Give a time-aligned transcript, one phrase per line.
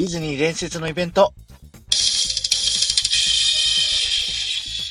[0.00, 1.34] ディズニー伝説のイベント。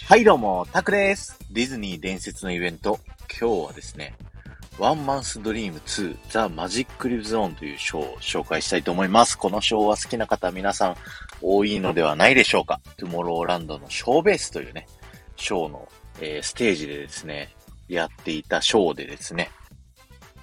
[0.06, 1.36] はいどうも、タクです。
[1.50, 3.00] ディズニー伝説のイベント。
[3.28, 4.16] 今日はですね、
[4.78, 9.36] ワンマンスドリーム2ザ・マジック・リブ・ゾーンというショーを紹介したいと思います。
[9.36, 10.96] このショーは好きな方皆さん
[11.42, 12.80] 多いのではないでしょうか。
[12.98, 14.86] トゥモローランドのショーベースというね、
[15.38, 15.90] ショーの、
[16.22, 17.56] えー、ステージでですね、
[17.88, 19.50] やっていたショーでですね、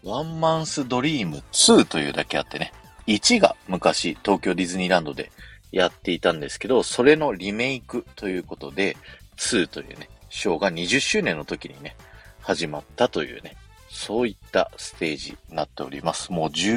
[0.02, 2.72] ワンマンスドリーム2というだけあってね、
[3.06, 5.30] 1が昔東京ディズニーランドで
[5.72, 8.96] やっていたんですけど、それのリメイクということで、
[9.36, 11.96] 2というね、ショーが20周年の時にね、
[12.40, 13.56] 始まったというね、
[13.88, 16.32] そういったステージになっております。
[16.32, 16.74] もう十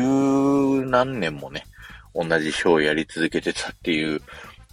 [0.85, 1.65] 何年もね、
[2.13, 4.21] 同じショーをやり続けてたっていう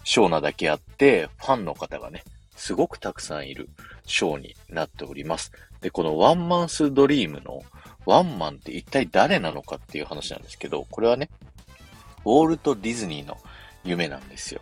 [0.03, 2.23] ショーなだけあって、ファンの方がね、
[2.55, 3.69] すごくたくさんいる
[4.05, 5.51] ショーになっております。
[5.81, 7.63] で、このワンマンスドリームの
[8.05, 11.29] ワンマンって一体誰なのかっていう話なんですけど、これはね、
[12.27, 13.37] ウォルト・ディズニーの
[13.85, 14.59] 夢なんですよ。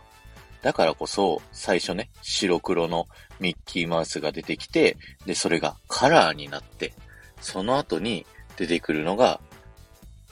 [0.62, 3.08] だからこそ、最初ね、白黒の
[3.40, 6.92] ミッキーマウスが出てきて、で、それがカラーになって、
[7.40, 8.24] その後に
[8.56, 9.40] 出てくるのが、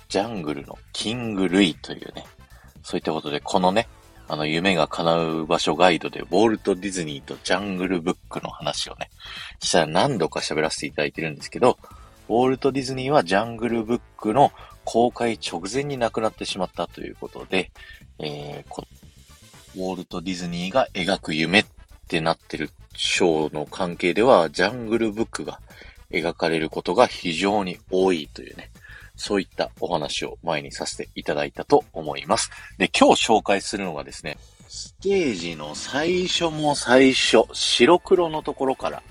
[0.08, 2.24] ジャングルのキング・ルイというね、
[2.84, 3.88] そういったことで、このね、
[4.28, 9.10] あの、夢が叶う場所ガイドで、ウォルト・ディズニーとジャングルブックの話をね、
[9.60, 11.78] したら何度か喋らせていただいてるんですけど、
[12.28, 14.52] ウォルト・ディズニーはジャングルブックの
[14.84, 17.70] 公開直前に亡くなってしまったということで、
[18.18, 18.82] えー、
[19.76, 21.66] ウォルト・ディズニーが描く夢っ
[22.08, 25.60] てなってるショーの関係では、ジャングルブックが
[26.10, 28.70] 描かれることが非常に多いというね、
[29.16, 32.50] そういったお話を前にさせていただいたと思います。
[32.78, 39.02] で、今日紹介するのがですね、ステージの最初も最初、白黒のところから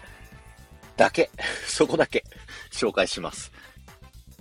[0.98, 1.30] だけ、
[1.68, 2.24] そこだけ
[2.72, 3.52] 紹介します。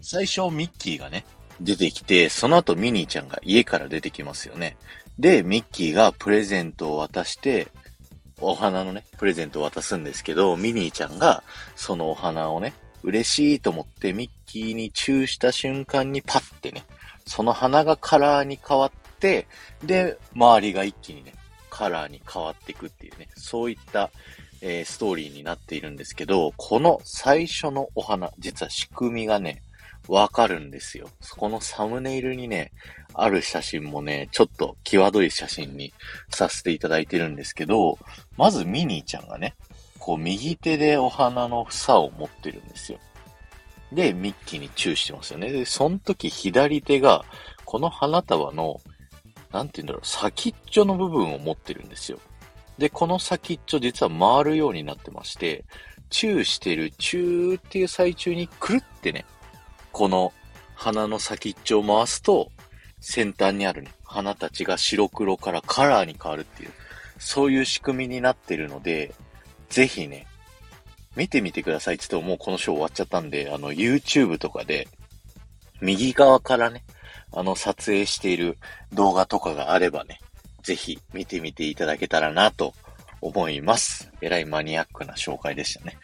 [0.03, 1.25] 最初ミッキーがね、
[1.61, 4.77] 出てきて、その後ミニーちゃんが家から出てきますよね。
[5.19, 7.69] で、ミッキーがプレゼントを渡して、
[8.41, 11.45] お花のね、プレゼントを渡すんですけど、ミニーちゃんが
[11.77, 16.85] そのお花をね、嬉しいと思ってミッキーにチューした瞬間にパッてね、
[17.27, 19.47] その花がカラーに変わって、
[19.85, 21.35] で、周りが一気にね、
[21.71, 24.11] カラーに変わっていくっていうね、そういった
[24.63, 29.61] えー、ストーリーになっているんですけど、この最初のお花、実は仕組みがね、
[30.09, 31.09] わかるんですよ。
[31.21, 32.73] そこのサムネイルにね、
[33.15, 35.93] ある写真もね、ちょっと際どい写真に
[36.31, 37.99] させていただいてるんですけど、
[38.37, 39.55] まずミニーちゃんがね、
[39.99, 42.99] こう右手でお花の房を持ってるんですよ。
[43.93, 45.53] で、ミッキーにチューしてますよね。
[45.53, 47.25] で、その時左手が、
[47.65, 48.81] この花束の、
[49.53, 52.19] なんて言うんだろう、先っちょの部分を持ってるんですよ。
[52.79, 55.65] で、この先っちょ実は回るようになってまして、
[56.11, 59.25] チューしてる、チューっていう最中にくるってね、
[59.93, 60.33] この
[60.75, 62.51] 花の先っちょを回すと、
[63.01, 66.71] 先端にあるね、花たちが白黒からカラーに変わるっていう、
[67.19, 69.15] そういう仕組みになってるので、
[69.69, 70.27] ぜひね、
[71.15, 74.89] 見てみてくださいって言ってももうこのショー終わっちゃったんで、あの YouTube とかで、
[75.81, 76.85] 右側からね、
[77.33, 78.59] あの撮影している
[78.93, 80.21] 動画とかがあればね、
[80.63, 82.75] ぜひ見てみていただけたらなと
[83.21, 84.11] 思います。
[84.21, 85.99] えらいマニアックな紹介でしたね。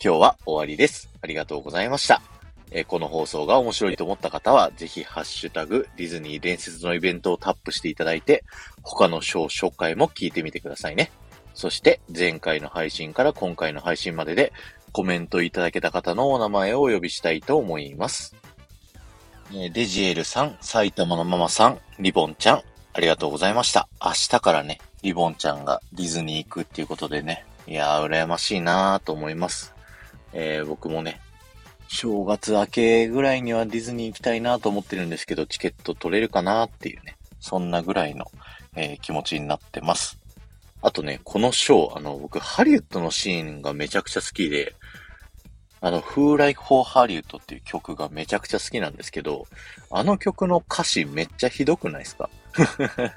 [0.00, 1.10] 今日は終わりです。
[1.22, 2.22] ありがとうございました。
[2.70, 8.44] えこの放送が面白いと思った方は、ぜひハッシュタグディズニー伝説のイベントをタップしていただいて、
[8.82, 11.10] 他のショー紹介も聞いてみてくださいね。
[11.52, 14.52] そして前回の配信から今回の配信までで
[14.92, 18.36] コメントいただけた方のお名前をお呼びしたいと思います。
[19.52, 23.88] えデジエルさん、埼玉のママさん、リボンちゃん、ありがとうございました。
[24.00, 29.77] 明日からね、リボンちゃんがディズニー行くっていうことでね、いやー、羨ましいなーと思います。
[30.32, 31.20] えー、僕もね、
[31.88, 38.26] 正月明けぐらいにはディズニー行きたいなと思ってるんですけど、チケット取れるかなっていうね、そんなぐらいの、
[38.76, 40.18] えー、気持ちになってます。
[40.82, 44.74] あとね、このショー、あの、僕、ハリウッドのシーンがめちゃくちゃ好きで、
[45.80, 49.46] あの、Who Like for Hollywood っていう曲がめちゃくちゃ好きなんですけど、
[49.90, 52.28] あの曲の歌詞めっちゃひどくないですか？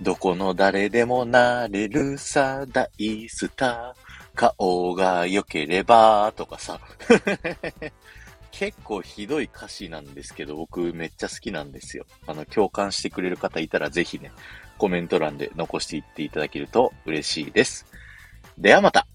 [0.00, 2.88] どこの誰でもなれるさ、大
[3.28, 4.01] スター。
[4.34, 6.80] 顔が良ければ、とかさ。
[8.50, 12.04] 結構ひどい歌詞なんですけど、僕めっちゃ好きなんですよ。
[12.26, 14.30] あの、共感してくれる方いたらぜひね、
[14.78, 17.86] コメント欄で残していっていただけると嬉しいです。
[18.58, 19.06] ではまた